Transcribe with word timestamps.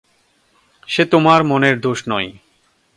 সে 0.87 1.03
তোমার 1.05 1.43
মনের 1.43 1.75
দোষ 1.81 2.03
নয়। 2.09 2.29